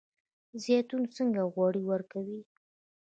[0.63, 2.39] زیتون څنګه غوړي ورکوي؟